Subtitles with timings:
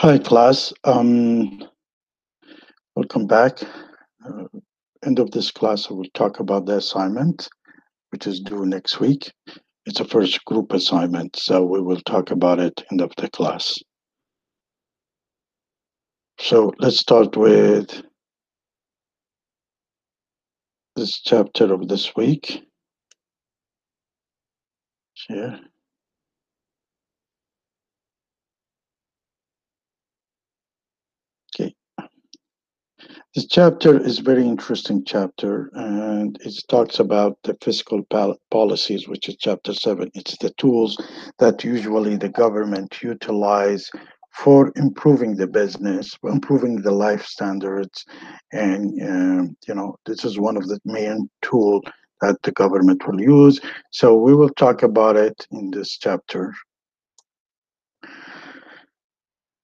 [0.00, 0.72] Hi, class.
[0.84, 1.68] Um,
[2.94, 3.58] welcome back.
[4.24, 4.44] Uh,
[5.04, 7.48] end of this class, I will talk about the assignment,
[8.10, 9.32] which is due next week.
[9.86, 13.76] It's a first group assignment, so we will talk about it end of the class.
[16.38, 18.00] So let's start with
[20.94, 22.62] this chapter of this week.
[25.14, 25.58] Share.
[31.60, 31.74] Okay.
[33.38, 38.02] This chapter is very interesting chapter, and it talks about the fiscal
[38.50, 40.10] policies, which is chapter seven.
[40.14, 40.98] It's the tools
[41.38, 43.88] that usually the government utilize
[44.32, 48.04] for improving the business, improving the life standards,
[48.50, 51.80] and um, you know this is one of the main tool
[52.20, 53.60] that the government will use.
[53.92, 56.52] So we will talk about it in this chapter.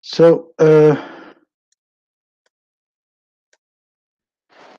[0.00, 0.52] So.
[0.60, 1.10] Uh,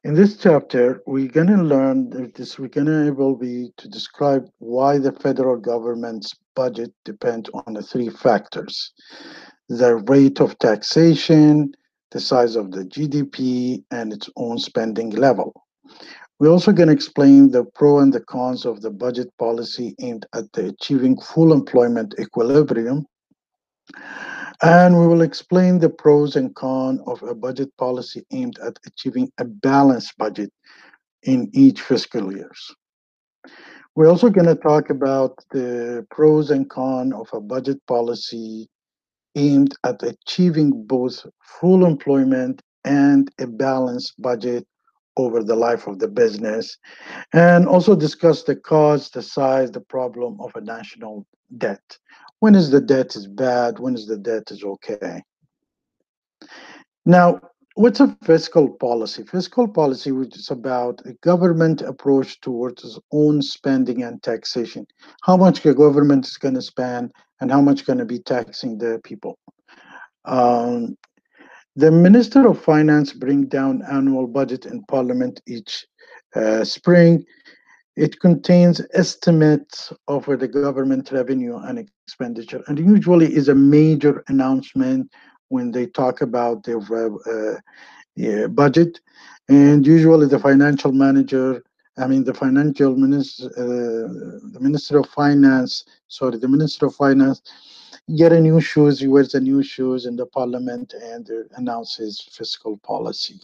[0.05, 3.87] In this chapter, we're going to learn that this we're going to able be to
[3.87, 8.93] describe why the federal government's budget depends on the three factors:
[9.67, 11.73] the rate of taxation,
[12.11, 15.65] the size of the GDP, and its own spending level.
[16.37, 20.27] We're also going to explain the pro and the cons of the budget policy aimed
[20.35, 23.07] at achieving full employment equilibrium
[24.61, 29.31] and we will explain the pros and cons of a budget policy aimed at achieving
[29.37, 30.51] a balanced budget
[31.23, 32.75] in each fiscal years.
[33.95, 38.67] We're also going to talk about the pros and cons of a budget policy
[39.35, 44.65] aimed at achieving both full employment and a balanced budget
[45.17, 46.77] over the life of the business,
[47.31, 51.25] and also discuss the cause, the size, the problem of a national
[51.57, 51.97] debt
[52.45, 53.79] when is the debt is bad?
[53.79, 55.23] When is the debt is okay?
[57.03, 57.39] Now
[57.73, 59.23] what's a fiscal policy?
[59.23, 64.85] Fiscal policy which is about a government approach towards its own spending and taxation.
[65.23, 67.11] How much the government is going to spend
[67.41, 69.39] and how much going to be taxing the people.
[70.25, 70.95] Um,
[71.75, 75.83] the minister of finance bring down annual budget in parliament each
[76.35, 77.25] uh, spring
[77.95, 85.11] it contains estimates of the government revenue and expenditure, and usually is a major announcement
[85.49, 88.99] when they talk about their uh, budget.
[89.47, 91.63] And usually, the financial manager,
[91.97, 97.41] I mean, the financial minister, uh, the minister of finance, sorry, the minister of finance,
[98.17, 98.99] get a new shoes.
[98.99, 103.39] He wears the new shoes in the parliament and announces fiscal policy.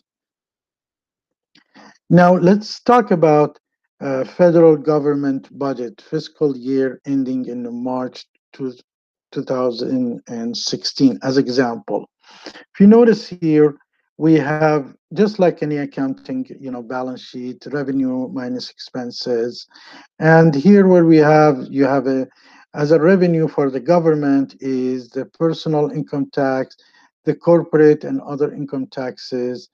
[2.10, 3.60] Now, let's talk about
[4.02, 12.10] uh, federal government budget fiscal year ending in March 2016 as example.
[12.46, 13.78] If you notice here,
[14.18, 19.66] we have just like any accounting, you know, balance sheet, revenue minus expenses.
[20.20, 22.28] And here where we have, you have a,
[22.74, 26.76] as a revenue for the government is the personal income tax,
[27.26, 29.70] the corporate and other income taxes,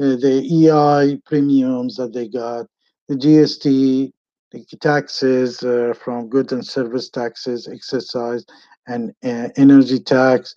[0.00, 2.66] uh, the EI premiums that they got,
[3.10, 4.12] the GST,
[4.52, 8.44] the taxes uh, from goods and service taxes, excise
[8.86, 10.54] and uh, energy tax,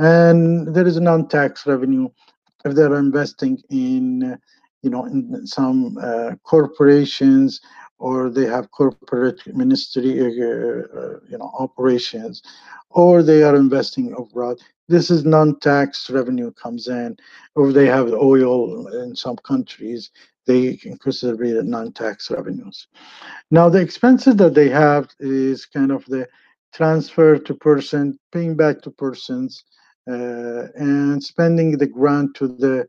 [0.00, 2.08] and there is non-tax revenue
[2.64, 4.36] if they're investing in,
[4.82, 7.60] you know, in some uh, corporations
[7.98, 12.42] or they have corporate ministry, uh, uh, you know, operations,
[12.90, 14.58] or they are investing abroad.
[14.92, 17.16] This is non-tax revenue comes in,
[17.54, 20.10] or they have oil in some countries
[20.46, 22.88] they can consider it non-tax revenues.
[23.50, 26.28] Now, the expenses that they have is kind of the
[26.74, 29.64] transfer to person, paying back to persons,
[30.10, 32.86] uh, and spending the grant to the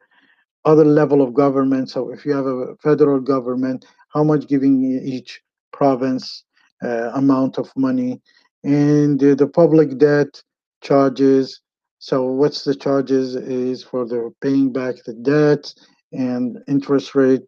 [0.66, 1.90] other level of government.
[1.90, 5.42] So, if you have a federal government, how much giving each
[5.72, 6.44] province
[6.84, 8.22] uh, amount of money,
[8.64, 10.44] and uh, the public debt
[10.82, 11.63] charges.
[12.04, 15.74] So, what's the charges is for the paying back the debt
[16.12, 17.44] and interest rate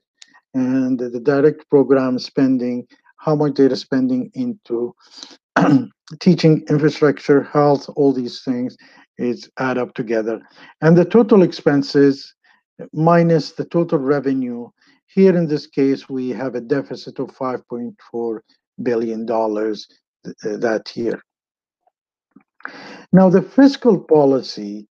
[0.53, 2.87] and the direct program spending,
[3.17, 4.95] how much they're spending into
[6.21, 8.77] teaching infrastructure, health, all these things
[9.17, 10.39] is add up together.
[10.79, 12.33] And the total expenses
[12.93, 14.69] minus the total revenue,
[15.07, 18.39] here in this case, we have a deficit of $5.4
[18.81, 19.75] billion uh,
[20.43, 21.21] that year.
[23.11, 24.87] Now, the fiscal policy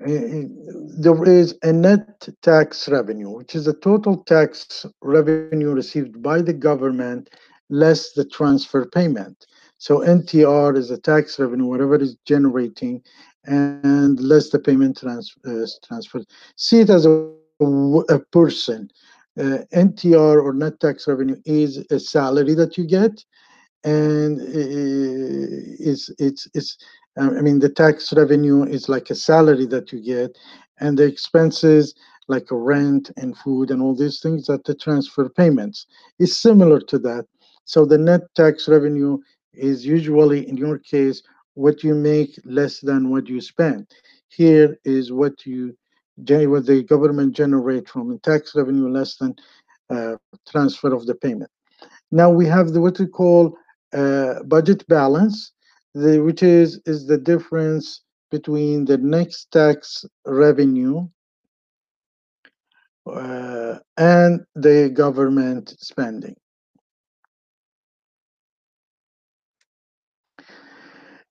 [0.00, 6.52] there is a net tax revenue, which is the total tax revenue received by the
[6.52, 7.28] government
[7.68, 9.46] less the transfer payment.
[9.78, 13.02] So NTR is a tax revenue, whatever is generating,
[13.44, 16.22] and less the payment trans, uh, transfer.
[16.56, 17.30] See it as a,
[17.60, 18.90] a person.
[19.38, 23.24] Uh, NTR or net tax revenue is a salary that you get,
[23.84, 26.76] and it's it's it's.
[27.18, 30.36] I mean, the tax revenue is like a salary that you get,
[30.80, 31.94] and the expenses
[32.28, 35.86] like rent and food and all these things that the transfer payments
[36.18, 37.26] is similar to that.
[37.64, 39.18] So the net tax revenue
[39.52, 41.22] is usually, in your case,
[41.54, 43.90] what you make less than what you spend.
[44.28, 45.76] Here is what you
[46.16, 49.34] what the government generate from tax revenue less than
[49.88, 50.16] uh,
[50.46, 51.50] transfer of the payment.
[52.12, 53.56] Now we have the what we call
[53.92, 55.52] uh, budget balance,
[55.94, 61.08] the, which is is the difference between the net tax revenue
[63.10, 66.36] uh, and the government spending.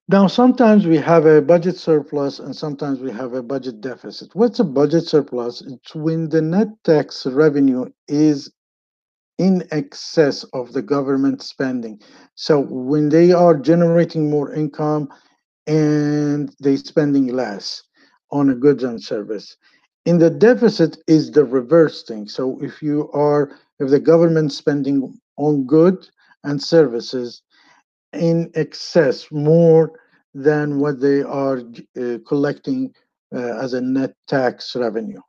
[0.10, 4.36] Now, sometimes we have a budget surplus and sometimes we have a budget deficit.
[4.36, 5.62] What's a budget surplus?
[5.62, 8.52] It's when the net tax revenue is
[9.40, 12.00] in excess of the government spending.
[12.36, 15.10] So when they are generating more income
[15.68, 17.84] and they spending less
[18.32, 19.58] on a goods and service.
[20.06, 22.28] In the deficit is the reverse thing.
[22.28, 26.12] So if you are, if the government spending on goods
[26.44, 27.44] and services
[28.14, 29.94] in excess more
[30.34, 31.62] than what they are
[32.02, 32.94] uh, collecting
[33.36, 35.22] uh, as a net tax revenue.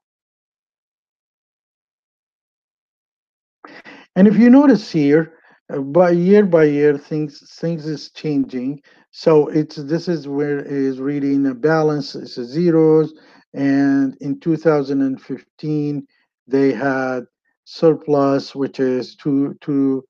[4.16, 5.34] And if you notice here,
[5.72, 8.82] uh, by year by year, things things is changing.
[9.12, 12.14] So it's this is where it is really in a balance.
[12.14, 13.14] It's a zeros,
[13.54, 16.06] and in 2015
[16.46, 17.24] they had
[17.64, 20.04] surplus, which is two two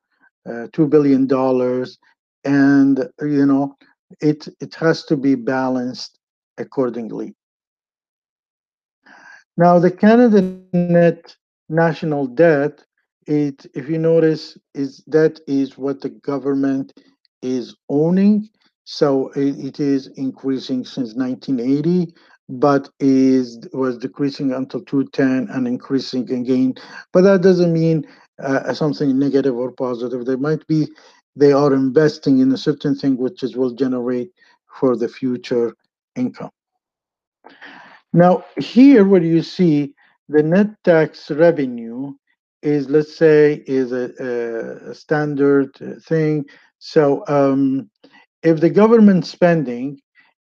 [0.49, 1.99] uh, two billion dollars,
[2.45, 3.77] and you know
[4.21, 6.19] it it has to be balanced
[6.59, 7.35] accordingly.
[9.57, 11.37] Now the Canada net
[11.69, 12.85] national debt,
[13.27, 16.93] it if you notice, is that is what the government
[17.43, 18.49] is owning.
[18.85, 22.13] So it, it is increasing since 1980,
[22.49, 26.75] but is was decreasing until 2010 and increasing again.
[27.13, 28.07] But that doesn't mean
[28.43, 30.25] uh, something negative or positive.
[30.25, 30.89] they might be
[31.37, 34.31] they are investing in a certain thing which is will generate
[34.79, 35.75] for the future
[36.17, 36.51] income.
[38.13, 39.95] Now, here what you see
[40.29, 42.15] the net tax revenue
[42.63, 44.11] is, let's say, is a,
[44.91, 46.45] a standard thing.
[46.79, 47.91] So um,
[48.43, 50.01] if the government spending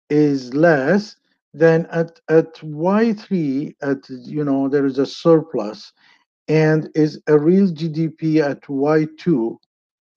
[0.09, 1.15] is less,
[1.53, 5.93] then at, at Y3, at you know, there is a surplus
[6.47, 9.57] and is a real GDP at Y2,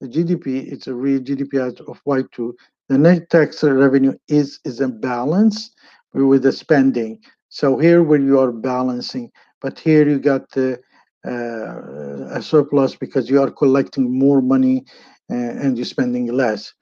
[0.01, 2.53] the GDP, it's a real GDP of Y2.
[2.87, 5.71] The net tax revenue is is a balance
[6.13, 7.19] with the spending.
[7.49, 9.31] So here where you are balancing,
[9.61, 10.79] but here you got the
[11.27, 14.85] uh, a surplus because you are collecting more money
[15.31, 16.73] uh, and you're spending less.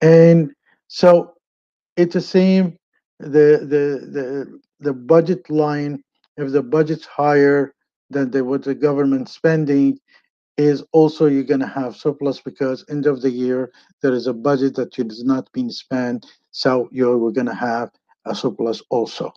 [0.00, 0.52] And
[0.88, 1.34] so
[1.96, 2.76] it's the same.
[3.18, 6.02] The the the the budget line,
[6.36, 7.74] if the budget's higher
[8.10, 9.98] than the, what the government spending,
[10.56, 13.70] is also you're going to have surplus because end of the year
[14.02, 17.90] there is a budget that is not being spent so you're going to have
[18.24, 19.32] a surplus also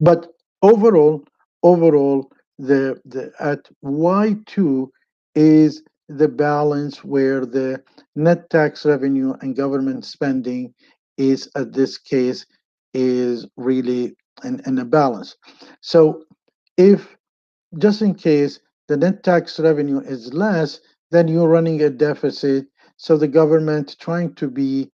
[0.00, 0.26] but
[0.62, 1.24] overall
[1.62, 4.88] overall the the at y2
[5.34, 7.82] is the balance where the
[8.16, 10.74] net tax revenue and government spending
[11.16, 12.46] is at this case
[12.94, 14.14] is really
[14.44, 15.36] in, in a balance
[15.80, 16.24] so
[16.76, 17.16] if
[17.78, 22.66] just in case the net tax revenue is less, then you're running a deficit.
[22.96, 24.90] So the government trying to be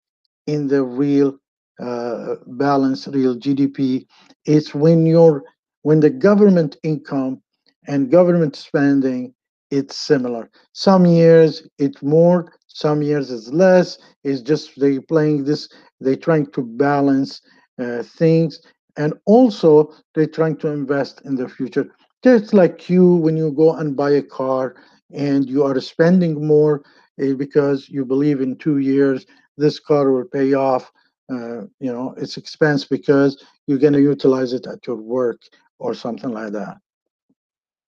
[0.47, 1.39] in the real
[1.81, 4.07] uh, balance, real GDP,
[4.45, 5.45] it's when you're
[5.83, 7.41] when the government income
[7.87, 9.35] and government spending
[9.71, 10.49] it's similar.
[10.73, 13.99] Some years it's more, some years it's less.
[14.23, 17.41] It's just they're playing this—they're trying to balance
[17.81, 18.61] uh, things,
[18.97, 21.91] and also they're trying to invest in the future.
[22.23, 24.77] Just like you, when you go and buy a car
[25.13, 26.83] and you are spending more
[27.23, 29.27] uh, because you believe in two years
[29.57, 30.93] this car will pay off,
[31.33, 35.41] uh, you know, its expense because you're going to utilize it at your work
[35.79, 36.77] or something like that.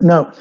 [0.00, 0.32] Now,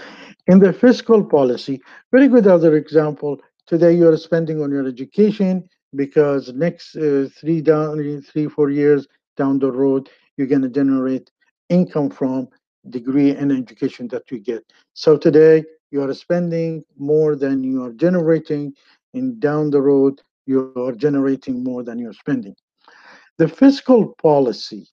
[0.46, 3.40] in the fiscal policy, very good other example.
[3.66, 9.08] Today you are spending on your education because next uh, three down, three four years
[9.36, 11.32] down the road, you're going to generate
[11.70, 12.48] income from
[12.90, 14.64] degree and education that you get.
[14.94, 18.74] So today you are spending more than you are generating,
[19.16, 22.56] and down the road you are generating more than you're spending.
[23.38, 24.88] The fiscal policy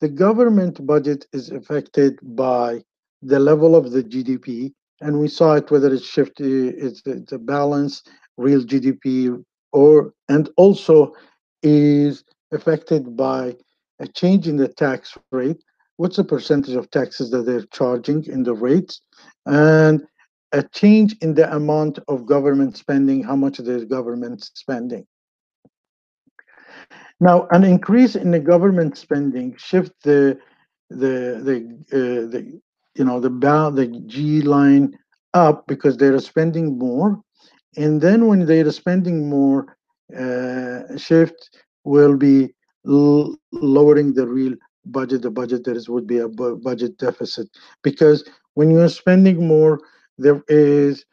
[0.00, 2.84] the government budget is affected by
[3.22, 7.38] the level of the GDP, and we saw it whether it's shift, it's, it's a
[7.38, 8.02] balance,
[8.36, 11.12] real GDP, or and also
[11.62, 13.56] is affected by
[14.00, 15.62] a change in the tax rate.
[15.96, 19.00] What's the percentage of taxes that they're charging in the rates,
[19.46, 20.06] and
[20.52, 25.06] a change in the amount of government spending, how much the government spending.
[27.20, 30.38] Now, an increase in the government spending shift the
[30.88, 31.56] the the
[31.92, 32.60] uh, the
[32.98, 33.30] you know the
[33.74, 34.98] the G line
[35.34, 37.20] up because they're spending more,
[37.76, 39.76] and then when they're spending more,
[40.16, 41.50] uh, shift
[41.84, 42.54] will be
[43.54, 44.42] lowering the real
[44.76, 45.12] budget.
[45.22, 47.48] The budget there is would be a budget deficit
[47.82, 48.24] because
[48.54, 49.80] when you're spending more,
[50.18, 51.04] there is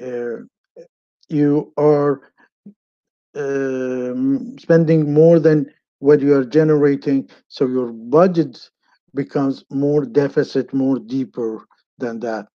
[0.00, 0.38] uh,
[1.28, 2.20] you are
[3.34, 5.66] um, spending more than
[5.98, 8.70] what you are generating so your budget
[9.14, 11.66] becomes more deficit more deeper
[11.98, 12.46] than that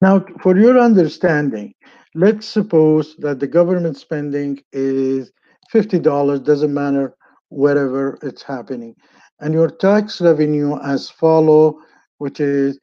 [0.00, 1.72] now for your understanding
[2.14, 5.32] let's suppose that the government spending is
[5.72, 7.14] $50 doesn't matter
[7.48, 8.94] wherever it's happening
[9.40, 11.78] and your tax revenue as follow
[12.18, 12.78] which is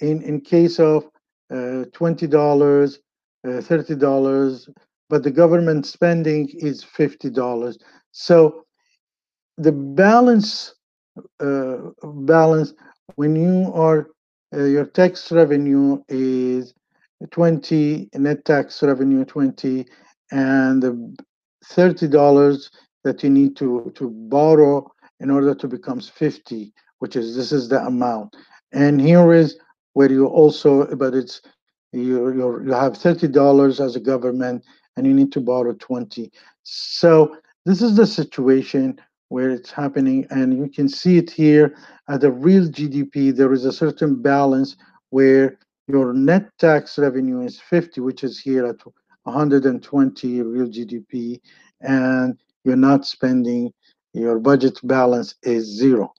[0.00, 1.04] in in case of
[1.50, 2.98] uh, $20
[3.44, 4.68] uh, $30
[5.12, 7.76] but the government spending is $50.
[8.12, 8.64] So
[9.58, 10.74] the balance
[12.02, 12.74] balance
[13.16, 14.08] when you are
[14.54, 16.74] uh, your tax revenue is
[17.30, 19.86] 20 net tax revenue 20
[20.30, 21.16] and the
[21.64, 22.70] $30
[23.04, 24.90] that you need to to borrow
[25.20, 28.34] in order to becomes 50 which is this is the amount
[28.72, 29.58] and here is
[29.92, 31.42] where you also but it's
[31.92, 34.64] you you have $30 as a government
[34.96, 36.30] and you need to borrow 20.
[36.62, 38.98] So this is the situation
[39.32, 41.74] where it's happening and you can see it here
[42.08, 44.76] at the real GDP there is a certain balance
[45.08, 45.58] where
[45.88, 48.76] your net tax revenue is 50 which is here at
[49.24, 51.40] 120 real GDP
[51.80, 53.72] and you're not spending
[54.12, 56.12] your budget balance is zero.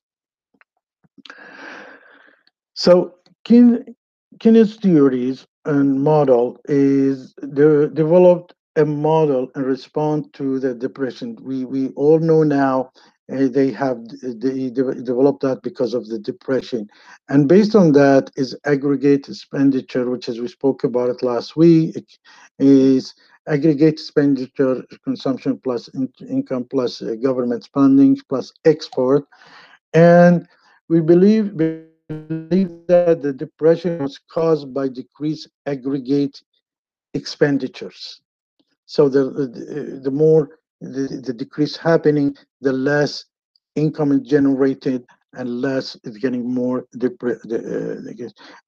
[2.74, 3.15] So
[3.46, 11.38] Keynes theories and model is de developed a model and respond to the depression.
[11.42, 12.92] We we all know now
[13.32, 16.88] uh, they have they de developed that because of the depression,
[17.30, 22.18] and based on that is aggregate expenditure, which as we spoke about it last week,
[22.60, 23.13] is
[23.48, 29.25] aggregate expenditure consumption plus in income plus uh, government spending plus export,
[29.94, 30.48] and
[30.89, 36.42] we believe believe that the depression was caused by decreased aggregate
[37.13, 38.22] expenditures
[38.86, 43.25] so the the, the more the, the decrease happening, the less
[43.75, 47.08] income is generated and less is getting more uh,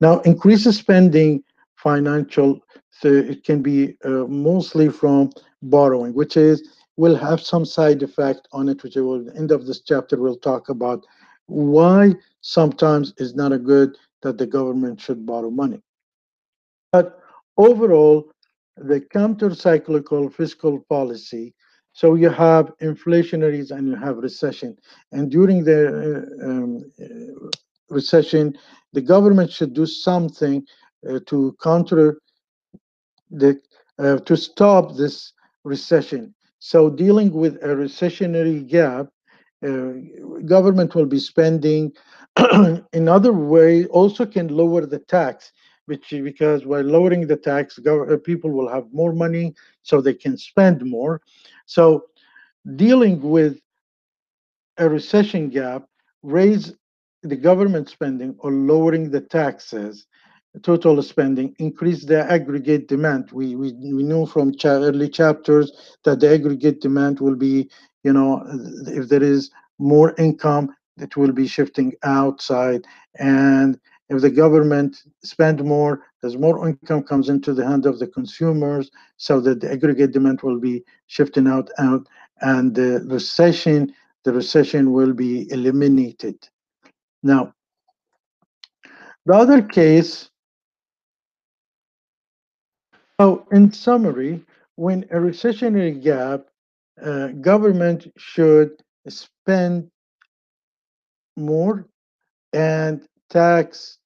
[0.00, 1.42] Now increases spending
[1.76, 2.60] financial
[2.90, 5.30] so it can be uh, mostly from
[5.62, 9.80] borrowing which is will have some side effect on it which will end of this
[9.80, 11.04] chapter we'll talk about
[11.46, 15.82] why sometimes is not a good that the government should borrow money.
[16.92, 17.20] But
[17.56, 18.30] overall,
[18.76, 21.54] the counter-cyclical fiscal policy,
[21.92, 24.76] so you have inflationaries and you have recession.
[25.12, 27.48] And during the uh, um, uh,
[27.90, 28.56] recession,
[28.92, 30.64] the government should do something
[31.08, 32.20] uh, to counter
[33.30, 33.60] the,
[33.98, 35.32] uh, to stop this
[35.64, 36.34] recession.
[36.60, 39.06] So dealing with a recessionary gap,
[39.66, 39.92] uh,
[40.46, 41.92] government will be spending
[42.92, 45.52] in other way also can lower the tax
[45.88, 50.36] which because by lowering the tax uh, people will have more money so they can
[50.36, 51.22] spend more.
[51.64, 52.04] So
[52.76, 53.58] dealing with
[54.76, 55.88] a recession gap
[56.22, 56.74] raise
[57.22, 60.06] the government spending or lowering the taxes
[60.62, 63.30] total spending increase the aggregate demand.
[63.32, 65.72] We we, we know from cha early chapters
[66.04, 67.70] that the aggregate demand will be
[68.04, 68.44] you know
[68.86, 72.84] if there is more income that will be shifting outside.
[73.18, 73.78] And
[74.08, 78.90] if the government spend more, there's more income comes into the hand of the consumers,
[79.16, 82.06] so that the aggregate demand will be shifting out out.
[82.40, 83.92] And the recession,
[84.24, 86.48] the recession will be eliminated.
[87.22, 87.54] Now,
[89.26, 90.30] the other case,
[93.20, 94.44] so in summary,
[94.76, 96.46] when a recessionary gap,
[97.02, 99.90] uh, government should spend
[101.38, 101.86] more
[102.52, 103.98] and tax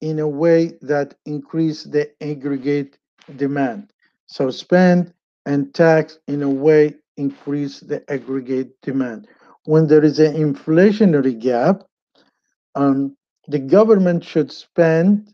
[0.00, 2.98] in a way that increase the aggregate
[3.36, 3.92] demand.
[4.26, 5.14] So spend
[5.46, 9.28] and tax in a way increase the aggregate demand.
[9.64, 11.84] When there is an inflationary gap,
[12.74, 13.16] um,
[13.48, 15.32] the government should spend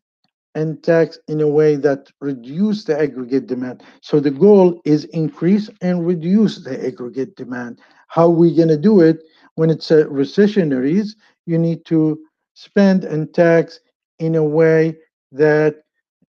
[0.54, 3.82] and tax in a way that reduce the aggregate demand.
[4.00, 7.80] So the goal is increase and reduce the aggregate demand.
[8.08, 9.22] How are we going to do it?
[9.54, 11.14] When it's a recessionaries,
[11.48, 12.20] you need to
[12.54, 13.80] spend and tax
[14.18, 14.96] in a way
[15.32, 15.76] that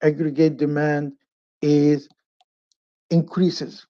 [0.04, 1.14] aggregate demand
[1.62, 2.08] is
[3.10, 3.86] increases.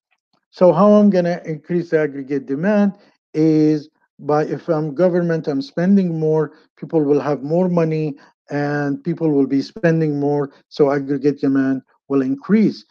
[0.51, 2.93] So how I'm going to increase the aggregate demand
[3.33, 8.15] is by if I'm government, I'm spending more, people will have more money
[8.49, 12.85] and people will be spending more, so aggregate demand will increase.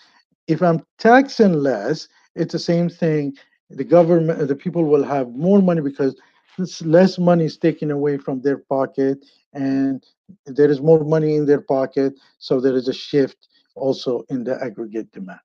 [0.46, 3.34] If I'm taxing less, it's the same thing.
[3.70, 6.14] The government, the people will have more money because
[6.58, 10.04] less money is taken away from their pocket, and
[10.46, 14.62] there is more money in their pocket, so there is a shift also in the
[14.62, 15.40] aggregate demand.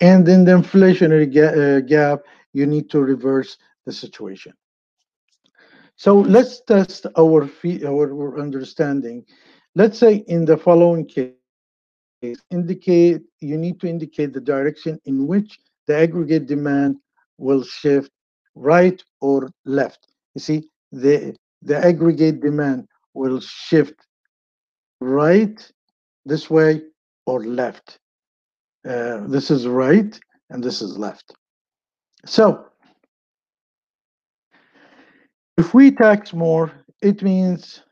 [0.00, 2.20] And in the inflationary ga uh, gap,
[2.52, 4.52] you need to reverse the situation.
[5.96, 7.48] So let's test our,
[7.84, 9.24] our understanding.
[9.74, 11.34] Let's say in the following case,
[12.50, 16.96] indicate you need to indicate the direction in which the aggregate demand
[17.38, 18.10] will shift
[18.54, 20.07] right or left.
[20.38, 24.06] You see, the, the aggregate demand will shift
[25.00, 25.58] right
[26.24, 26.82] this way
[27.26, 27.98] or left.
[28.88, 30.16] Uh, this is right
[30.50, 31.34] and this is left.
[32.24, 32.66] So
[35.56, 36.70] if we tax more,
[37.02, 37.82] it means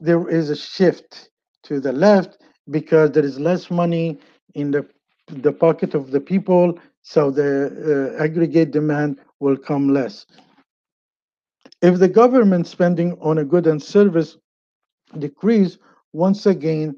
[0.00, 1.30] there is a shift
[1.62, 2.38] to the left
[2.72, 4.18] because there is less money
[4.56, 4.84] in the
[5.28, 7.50] the pocket of the people, so the
[8.18, 10.26] uh, aggregate demand will come less.
[11.84, 14.38] If the government spending on a good and service
[15.18, 15.76] decrease,
[16.14, 16.96] once again,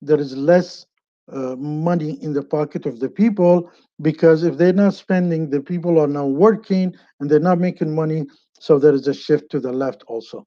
[0.00, 0.86] there is less
[1.32, 3.68] uh, money in the pocket of the people
[4.00, 8.26] because if they're not spending, the people are now working and they're not making money.
[8.60, 10.46] So there is a shift to the left also.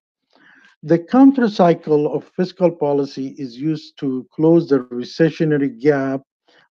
[0.83, 6.21] The counter cycle of fiscal policy is used to close the recessionary gap.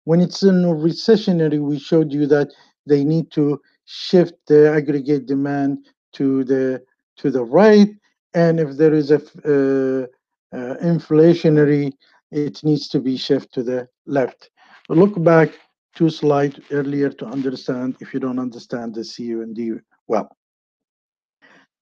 [0.05, 2.49] When it's in recessionary, we showed you that
[2.87, 6.83] they need to shift the aggregate demand to the
[7.21, 7.89] to the right,
[8.35, 10.07] and if there is a uh,
[10.53, 11.93] uh, inflationary
[12.33, 14.51] it needs to be shifted to the left.
[14.89, 15.51] Look back
[15.95, 19.73] two slides earlier to understand if you don't understand the CU and D
[20.07, 20.37] well.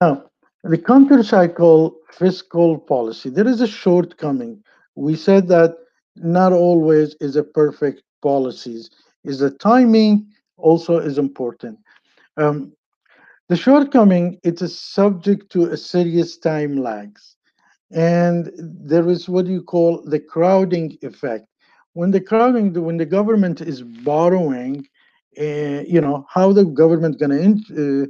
[0.00, 0.24] Now,
[0.64, 4.62] the counter-cycle fiscal policy, there is a shortcoming.
[4.94, 5.76] We said that
[6.16, 8.90] not always is a perfect policies.
[9.24, 11.78] Is the timing also is important.
[12.36, 12.72] Um,
[13.48, 17.36] the shortcoming, it is subject to a serious time lags.
[17.92, 21.46] And there is what you call the crowding effect.
[21.94, 24.86] When the crowding when the government is borrowing
[25.40, 28.08] uh, you know how the government going to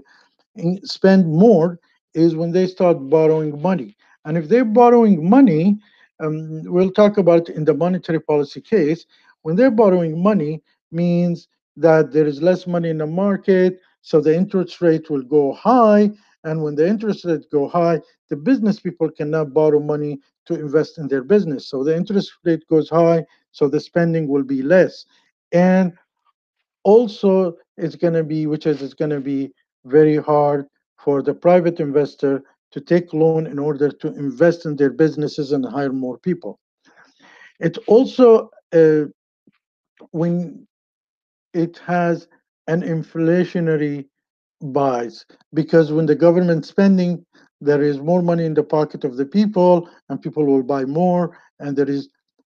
[0.59, 1.79] uh, spend more
[2.14, 3.96] is when they start borrowing money.
[4.24, 5.79] And if they're borrowing money
[6.20, 9.07] um, we'll talk about in the monetary policy case
[9.42, 14.34] when they're borrowing money means that there is less money in the market so the
[14.34, 16.11] interest rate will go high
[16.44, 20.98] and when the interest rates go high, the business people cannot borrow money to invest
[20.98, 21.68] in their business.
[21.68, 25.04] So the interest rate goes high, so the spending will be less.
[25.52, 25.92] And
[26.84, 29.52] also, it's going to be, which is it's going to be
[29.84, 30.66] very hard
[30.98, 35.64] for the private investor to take loan in order to invest in their businesses and
[35.64, 36.61] hire more people.
[37.61, 39.04] It also, uh,
[40.12, 40.66] when
[41.52, 42.28] it has
[42.68, 44.07] an inflationary
[44.62, 45.26] bias.
[45.54, 47.24] Because when the government spending
[47.61, 51.37] there is more money in the pocket of the people and people will buy more
[51.59, 52.09] and there is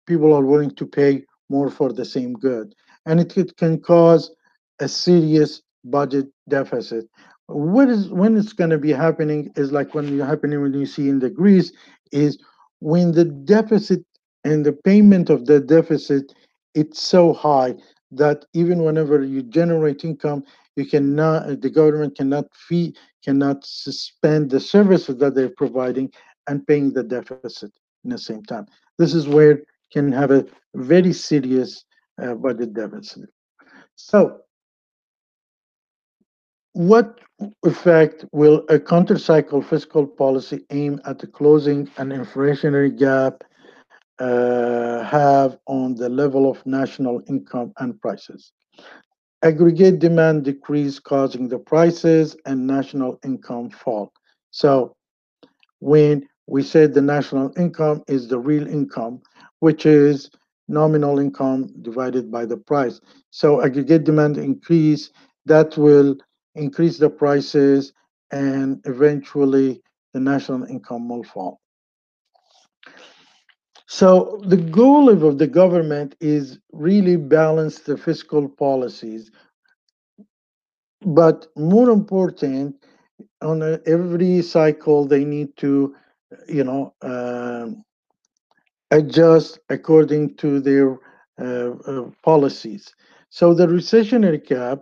[0.05, 2.73] people are willing to pay more for the same good.
[3.05, 4.31] And it, it can cause
[4.79, 7.05] a serious budget deficit.
[7.47, 10.85] What is when it's going to be happening is like when you're happening when you
[10.85, 11.73] see in the greece
[12.11, 12.37] is
[12.79, 14.03] when the deficit
[14.43, 16.33] and the payment of the deficit
[16.73, 17.75] it's so high
[18.11, 20.43] that even whenever you generate income
[20.75, 26.11] you cannot the government cannot fee cannot suspend the services that they're providing
[26.47, 27.71] and paying the deficit
[28.03, 28.65] in the same time.
[28.97, 30.45] This is where can have a
[30.75, 31.85] very serious
[32.21, 33.29] uh, budget deficit.
[33.95, 34.41] So
[36.73, 37.19] what
[37.63, 43.43] effect will a counter-cycle fiscal policy aim at closing an inflationary gap
[44.21, 48.53] uh, have on the level of national income and prices?
[49.43, 54.13] Aggregate demand decrease causing the prices and national income fall.
[54.51, 54.95] So
[55.79, 59.21] when we said the national income is the real income,
[59.59, 60.29] which is
[60.67, 63.01] nominal income divided by the price.
[63.31, 65.09] So aggregate demand increase,
[65.45, 66.15] that will
[66.55, 67.93] increase the prices
[68.31, 69.81] and eventually
[70.13, 71.59] the national income will fall.
[73.93, 79.31] So the goal of the government is really balance the fiscal policies.
[81.01, 82.85] But more important,
[83.41, 85.93] on a, every cycle, they need to,
[86.47, 87.67] you know, uh,
[88.91, 90.97] adjust according to their
[91.41, 92.95] uh, uh, policies.
[93.29, 94.79] So the recessionary gap,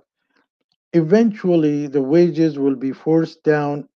[0.93, 3.89] eventually the wages will be forced down,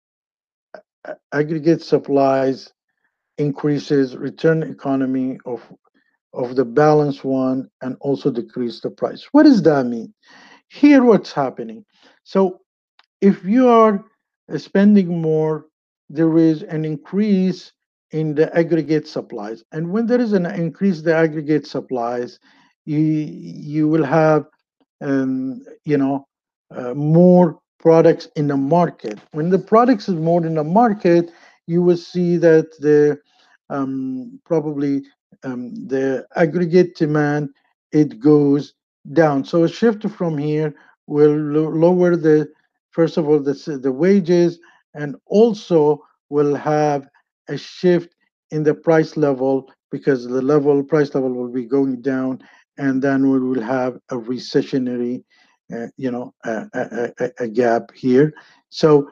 [1.34, 2.72] aggregate supplies
[3.38, 5.60] increases, return economy of
[6.34, 9.28] of the balance one, and also decrease the price.
[9.32, 10.14] What does that mean?
[10.68, 11.84] Here, what's happening.
[12.24, 12.60] So,
[13.20, 14.02] if you are
[14.56, 15.66] spending more,
[16.08, 17.72] there is an increase
[18.12, 19.64] in the aggregate supplies.
[19.72, 22.38] And when there is an increase in the aggregate supplies,
[22.84, 24.46] you you will have
[25.00, 26.26] um, you know
[26.74, 29.18] uh, more products in the market.
[29.32, 31.30] When the products is more in the market,
[31.66, 33.18] you will see that the
[33.70, 35.02] um, probably
[35.44, 37.50] um, the aggregate demand
[37.92, 38.74] it goes
[39.12, 39.44] down.
[39.44, 40.74] So a shift from here
[41.06, 42.48] will lo lower the
[42.90, 44.58] first of all the the wages
[44.94, 47.08] and also will have
[47.48, 48.14] a shift
[48.50, 52.42] in the price level because the level price level will be going down
[52.78, 55.24] and then we will have a recessionary
[55.74, 56.66] uh, you know a,
[57.18, 58.32] a, a, gap here
[58.70, 59.10] so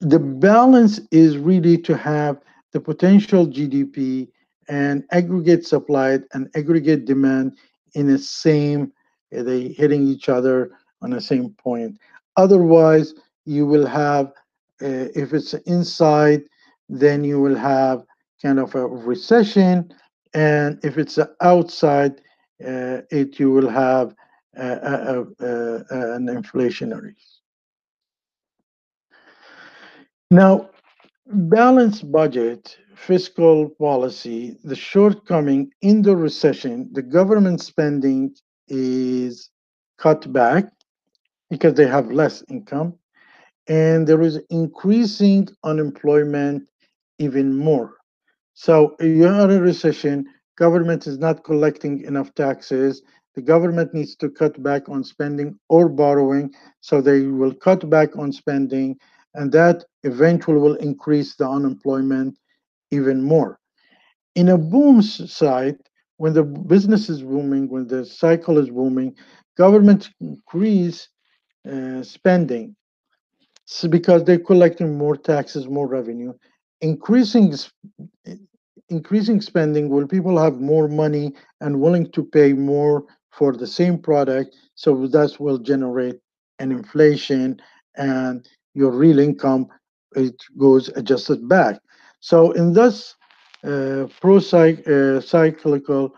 [0.00, 2.40] the balance is really to have
[2.72, 4.28] the potential gdp
[4.68, 7.56] and aggregate supply and aggregate demand
[7.94, 8.92] in the same
[9.36, 10.70] uh, they hitting each other
[11.02, 11.98] on the same point
[12.36, 13.14] otherwise
[13.44, 14.26] you will have
[14.82, 16.42] uh, if it's inside
[16.90, 18.04] then you will have
[18.42, 19.92] kind of a recession.
[20.34, 22.20] And if it's outside,
[22.64, 24.14] uh, it you will have
[24.56, 25.24] a,
[25.90, 27.14] an inflationary.
[30.32, 30.70] Now,
[31.26, 38.34] balanced budget, fiscal policy, the shortcoming in the recession, the government spending
[38.68, 39.50] is
[39.98, 40.66] cut back
[41.50, 42.94] because they have less income
[43.66, 46.68] and there is increasing unemployment
[47.18, 47.96] even more.
[48.54, 53.02] So you are in a recession, government is not collecting enough taxes.
[53.34, 58.16] The government needs to cut back on spending or borrowing, so they will cut back
[58.16, 58.96] on spending,
[59.34, 62.38] and that eventually will increase the unemployment
[62.90, 63.58] even more.
[64.34, 65.78] In a boom side,
[66.16, 69.14] when the business is booming, when the cycle is booming,
[69.56, 71.08] government increase
[71.70, 72.76] uh, spending.
[73.64, 76.32] So because they're collecting more taxes, more revenue.
[76.80, 77.54] Increasing
[78.88, 83.98] increasing spending will people have more money and willing to pay more for the same
[83.98, 84.56] product?
[84.74, 86.18] So that will generate
[86.58, 87.60] an inflation
[87.96, 89.68] and your real income
[90.16, 91.80] it goes adjusted back
[92.20, 93.16] so in this
[93.64, 96.14] uh, pro uh, cyclical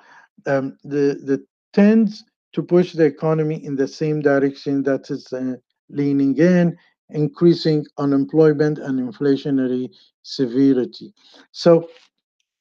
[0.47, 5.55] um, the the tends to push the economy in the same direction that is uh,
[5.89, 6.77] leaning in
[7.13, 9.89] increasing unemployment and inflationary
[10.23, 11.13] severity.
[11.53, 11.89] So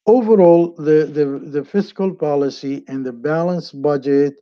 [0.06, 4.36] overall, the, the, the fiscal policy and the balanced budget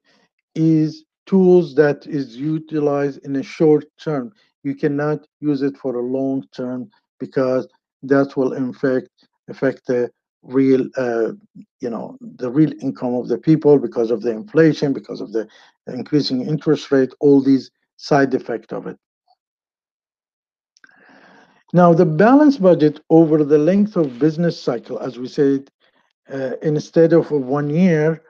[0.55, 4.31] is tools that is utilized in a short term.
[4.63, 7.67] You cannot use it for a long term because
[8.03, 9.09] that will affect
[9.49, 10.09] affect the
[10.43, 11.31] real uh,
[11.81, 15.47] you know the real income of the people because of the inflation because of the
[15.87, 18.97] increasing interest rate all these side effect of it.
[21.73, 25.69] Now, the balanced budget over the length of business cycle, as we said,
[26.31, 28.21] uh, instead of one year,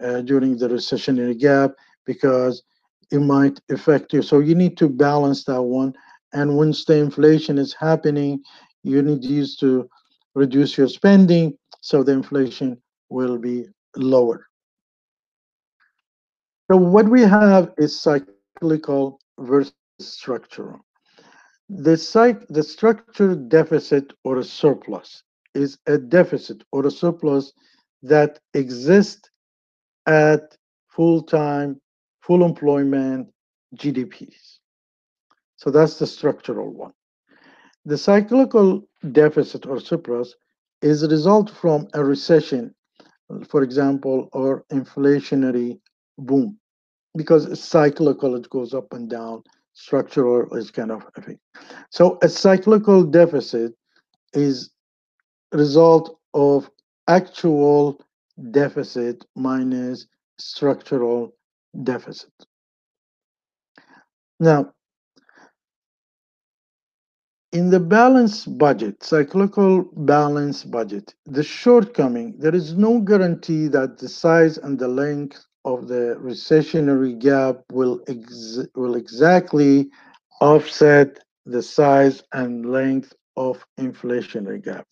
[0.00, 1.70] uh, during the recessionary gap
[2.06, 2.62] because
[3.10, 4.22] it might affect you.
[4.22, 5.94] So you need to balance that one
[6.32, 8.42] And once the inflation is happening,
[8.82, 9.88] you need use to
[10.34, 13.66] reduce your spending so the inflation will be
[13.96, 14.46] lower.
[16.70, 20.80] So what we have is cyclical versus structural.
[21.68, 25.22] The, cyc- the structural deficit or a surplus
[25.54, 27.52] is a deficit or a surplus
[28.02, 29.30] that exists
[30.06, 30.56] at
[30.88, 31.80] full-time,
[32.22, 33.28] full employment
[33.76, 34.61] GDPs.
[35.62, 36.92] So that's the structural one.
[37.84, 40.34] The cyclical deficit or surplus
[40.82, 42.74] is a result from a recession,
[43.48, 45.78] for example, or inflationary
[46.18, 46.58] boom,
[47.16, 49.44] because it's cyclical, it goes up and down.
[49.74, 51.38] Structural is kind of a thing.
[51.90, 53.72] So a cyclical deficit
[54.32, 54.70] is
[55.52, 56.68] result of
[57.06, 58.00] actual
[58.50, 61.32] deficit minus structural
[61.84, 62.32] deficit.
[64.40, 64.72] Now,
[67.52, 74.08] in the balanced budget, cyclical balance budget, the shortcoming, there is no guarantee that the
[74.08, 79.90] size and the length of the recessionary gap will, ex will exactly
[80.40, 84.86] offset the size and length of inflationary gap.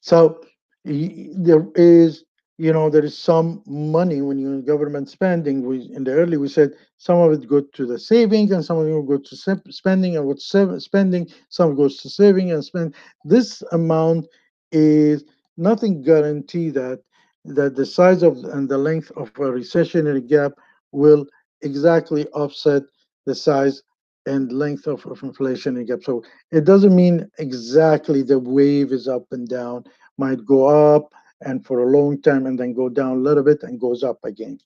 [0.00, 0.40] So
[0.84, 2.24] there is
[2.62, 6.48] you know there is some money when you government spending we in the early we
[6.48, 9.34] said some of it go to the saving and some of it go to
[9.80, 10.46] spending and what's
[10.88, 12.94] spending some goes to saving and spend
[13.24, 14.28] this amount
[14.70, 15.24] is
[15.56, 17.00] nothing guarantee that
[17.44, 20.52] that the size of and the length of a recessionary gap
[20.92, 21.26] will
[21.62, 22.84] exactly offset
[23.26, 23.82] the size
[24.26, 26.04] and length of, of inflation gap.
[26.04, 26.22] So
[26.52, 29.82] it doesn't mean exactly the wave is up and down,
[30.16, 31.12] might go up
[31.44, 34.18] and for a long time and then go down a little bit and goes up
[34.24, 34.58] again.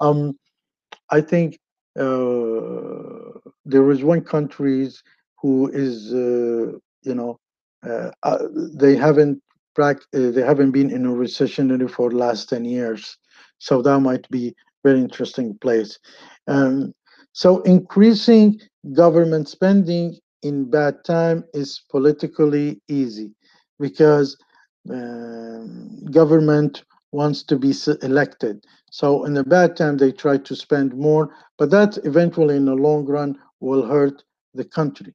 [0.00, 0.38] Um,
[1.10, 1.58] I think
[1.98, 5.02] uh, there is one countries
[5.40, 7.38] who is, uh, you know,
[7.86, 8.38] uh, uh
[8.74, 9.40] they haven't
[9.78, 13.18] uh, they haven't been in a recession for the last 10 years.
[13.58, 15.98] So that might be very interesting place.
[16.46, 16.94] Um,
[17.32, 18.60] so increasing
[18.94, 23.32] government spending in bad time is politically easy
[23.78, 24.36] because
[24.90, 28.64] Uh, government wants to be elected.
[28.90, 32.74] So in the bad time, they try to spend more, but that eventually in the
[32.74, 34.22] long run will hurt
[34.54, 35.14] the country.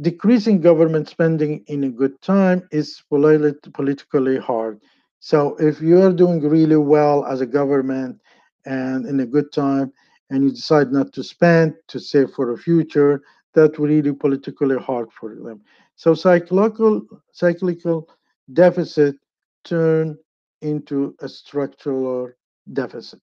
[0.00, 4.80] Decreasing government spending in a good time is politically hard.
[5.20, 8.20] So if you are doing really well as a government
[8.64, 9.92] and in a good time,
[10.30, 13.22] and you decide not to spend to save for the future,
[13.54, 15.60] that will really politically hard for them.
[15.96, 18.08] So cyclical, cyclical
[18.52, 19.16] deficit
[19.64, 20.16] turn
[20.62, 22.30] into a structural
[22.72, 23.20] deficit.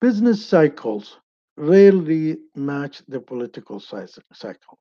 [0.00, 1.18] Business cycles
[1.56, 4.78] rarely match the political cycle.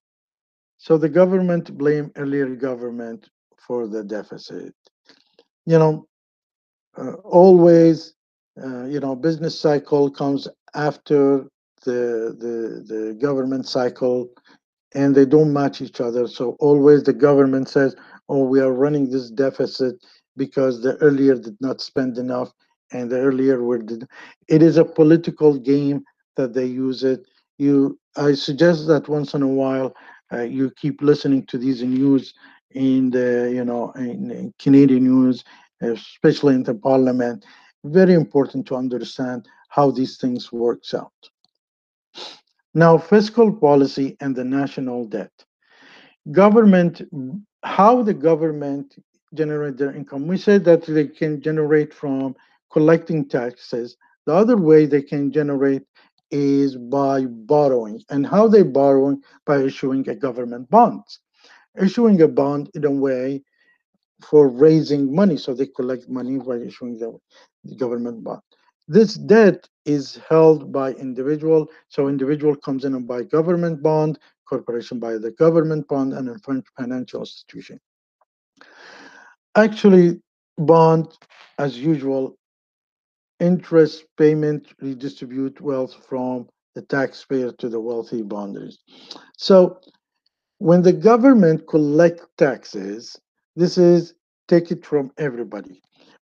[0.77, 4.73] So the government blame earlier government for the deficit.
[5.65, 6.07] You know,
[6.97, 8.13] uh, always,
[8.61, 11.47] uh, you know, business cycle comes after
[11.83, 14.29] the, the, the government cycle
[14.93, 16.27] and they don't match each other.
[16.27, 17.95] So always the government says,
[18.27, 19.95] oh, we are running this deficit
[20.37, 22.51] because the earlier did not spend enough
[22.91, 24.07] and the earlier were did.
[24.47, 26.03] It is a political game
[26.37, 27.25] that they use it.
[27.57, 29.93] You, I suggest that once in a while
[30.31, 32.33] uh, you keep listening to these news
[32.71, 35.43] in the, you know, in, in Canadian news,
[35.81, 37.45] especially in the parliament.
[37.83, 41.11] Very important to understand how these things works out.
[42.73, 45.31] Now, fiscal policy and the national debt.
[46.31, 47.01] Government,
[47.63, 48.95] how the government
[49.33, 50.27] generate their income.
[50.27, 52.35] We said that they can generate from
[52.71, 53.97] collecting taxes.
[54.25, 55.83] The other way they can generate
[56.31, 58.03] is by borrowing.
[58.09, 59.23] And how they borrowing?
[59.45, 61.03] By issuing a government bond.
[61.81, 63.43] Issuing a bond in a way
[64.21, 65.37] for raising money.
[65.37, 68.41] So they collect money by issuing the government bond.
[68.87, 71.67] This debt is held by individual.
[71.87, 76.35] So individual comes in and buy government bond, corporation buy the government bond, and a
[76.77, 77.79] financial institution.
[79.55, 80.21] Actually,
[80.57, 81.17] bond,
[81.57, 82.37] as usual,
[83.39, 88.83] interest payment redistribute wealth from the taxpayer to the wealthy bonders.
[89.37, 89.79] So
[90.59, 93.17] when the government collect taxes,
[93.55, 94.13] this is
[94.47, 95.81] take it from everybody.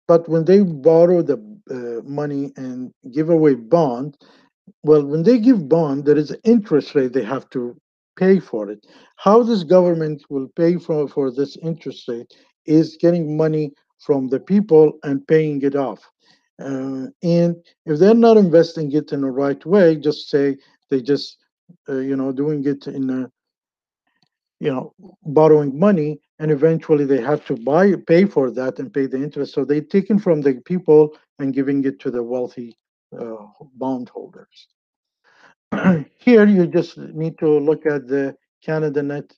[0.07, 1.37] But when they borrow the
[1.69, 4.17] uh, money and give away bond,
[4.83, 7.75] well, when they give bond, there is an interest rate they have to
[8.17, 8.85] pay for it.
[9.17, 12.31] How this government will pay for, for this interest rate
[12.65, 16.01] is getting money from the people and paying it off.
[16.61, 20.55] Uh, and if they're not investing it in the right way, just say
[20.89, 21.37] they just
[21.89, 23.31] uh, you know, doing it in a,
[24.59, 29.05] you know, borrowing money, and eventually they have to buy, pay for that and pay
[29.05, 29.53] the interest.
[29.53, 32.77] So they're taken from the people and giving it to the wealthy
[33.19, 34.67] uh, bondholders.
[36.17, 39.33] Here, you just need to look at the Canada net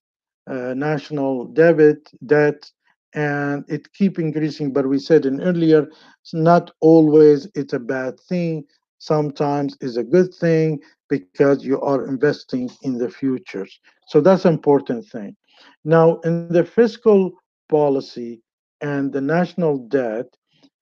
[0.48, 2.70] uh, national debit debt
[3.14, 5.88] and it keep increasing but we said in earlier
[6.22, 8.64] it's not always it's a bad thing
[8.98, 14.54] sometimes is a good thing because you are investing in the futures so that's an
[14.54, 15.36] important thing
[15.84, 17.32] now in the fiscal
[17.70, 18.42] policy
[18.82, 20.28] and the national debt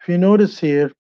[0.01, 0.91] if you notice here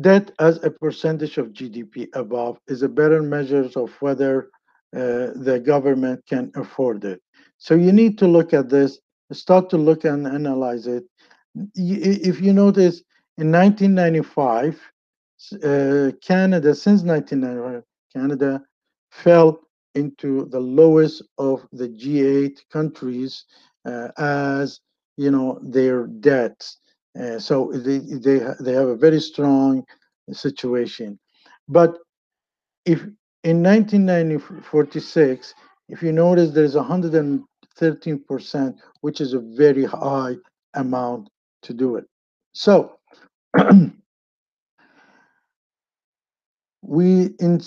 [0.00, 4.50] debt as a percentage of gdp above is a better measure of whether
[4.96, 7.20] uh, the government can afford it.
[7.58, 8.98] So you need to look at this,
[9.32, 11.04] start to look and analyze it.
[11.74, 13.02] If you notice,
[13.36, 14.80] in 1995,
[15.52, 17.82] uh, Canada, since 1995,
[18.14, 18.62] Canada
[19.10, 19.60] fell
[19.96, 23.44] into the lowest of the G8 countries
[23.84, 24.80] uh, as
[25.16, 26.78] you know their debts.
[27.18, 29.84] Uh, so they they they have a very strong
[30.32, 31.18] situation.
[31.68, 31.96] But
[32.84, 33.02] if
[33.44, 35.54] in 1946,
[35.88, 40.34] if you notice, there's 113%, which is a very high
[40.74, 41.28] amount
[41.62, 42.04] to do it.
[42.52, 42.96] So
[46.82, 47.60] we in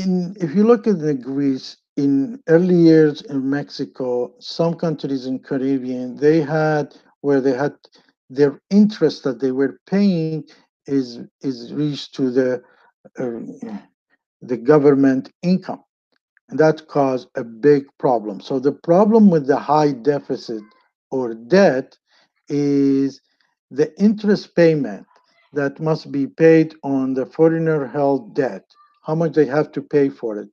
[0.00, 5.38] in if you look at the Greece in early years in Mexico, some countries in
[5.40, 7.74] Caribbean, they had where they had
[8.30, 10.44] their interest that they were paying
[10.86, 12.62] is is reached to the
[13.18, 13.76] uh,
[14.42, 15.82] the government income.
[16.48, 18.40] And that caused a big problem.
[18.40, 20.62] So the problem with the high deficit
[21.10, 21.96] or debt
[22.48, 23.20] is
[23.70, 25.06] the interest payment
[25.52, 28.64] that must be paid on the foreigner held debt,
[29.02, 30.48] how much they have to pay for it.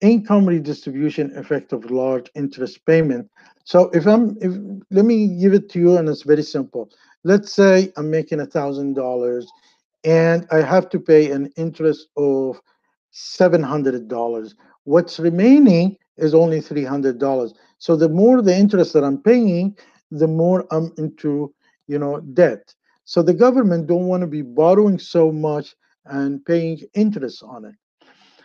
[0.00, 3.30] Income redistribution effect of large interest payment.
[3.64, 4.52] So if I'm, if
[4.90, 6.90] let me give it to you, and it's very simple.
[7.24, 9.46] Let's say I'm making a thousand dollars,
[10.04, 12.60] and I have to pay an interest of
[13.14, 14.54] $700.
[14.84, 17.52] What's remaining is only $300.
[17.78, 19.76] So the more the interest that I'm paying,
[20.10, 21.54] the more I'm into,
[21.86, 22.74] you know, debt.
[23.04, 25.74] So the government don't want to be borrowing so much
[26.06, 27.74] and paying interest on it.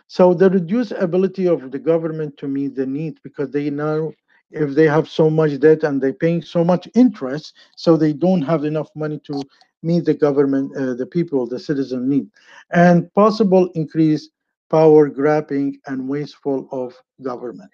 [0.08, 4.12] So the reduced ability of the government to meet the needs because they know
[4.50, 8.42] if they have so much debt and they're paying so much interest, so they don't
[8.42, 9.42] have enough money to
[9.82, 12.28] meet the government, uh, the people, the citizen need,
[12.72, 14.30] and possible increase
[14.68, 17.70] power grabbing and wasteful of government.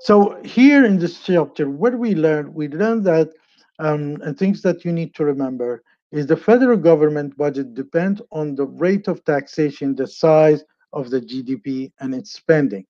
[0.00, 3.30] So here in this chapter, what we learned, we learned that
[3.78, 8.54] um, and things that you need to remember is the federal government budget depends on
[8.54, 12.86] the rate of taxation, the size of the GDP, and its spending.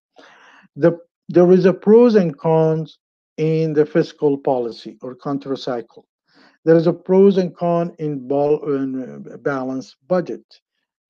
[0.77, 2.99] The, there is a pros and cons
[3.37, 6.05] in the fiscal policy or countercycle.
[6.65, 10.45] There is a pros and cons in, ball, in uh, balanced budget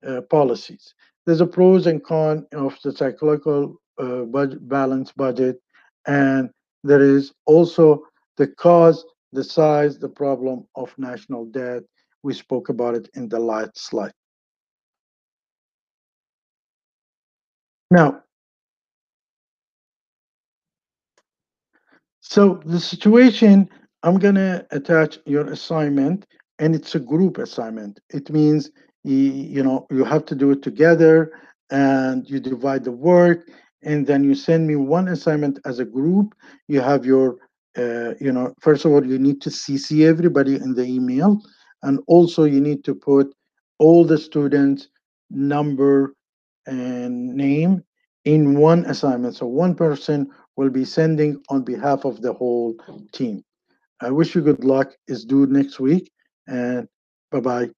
[0.07, 0.93] uh, policies
[1.25, 5.59] there's a pros and cons of the cyclical uh, budget, balanced budget,
[6.07, 6.49] and
[6.83, 8.03] there is also
[8.37, 11.83] the cause, the size, the problem of national debt.
[12.23, 14.13] We spoke about it in the last slide.
[17.91, 18.23] Now,
[22.21, 23.69] so the situation,
[24.01, 26.25] I'm going to attach your assignment,
[26.59, 27.99] and it's a group assignment.
[28.09, 28.71] It means
[29.03, 31.31] you, know you have to do it together
[31.69, 33.47] and you divide the work
[33.83, 36.33] and then you send me one assignment as a group
[36.67, 37.37] you have your
[37.77, 41.41] uh, you know first of all you need to cc everybody in the email
[41.83, 43.33] and also you need to put
[43.79, 44.89] all the students
[45.29, 46.15] number
[46.65, 47.83] and name
[48.25, 49.35] in one assignment.
[49.35, 52.75] So one person will be sending on behalf of the whole
[53.11, 53.43] team.
[54.01, 54.93] I wish you good luck.
[55.07, 56.11] It's due next week
[56.47, 56.87] and
[57.31, 57.69] bye bye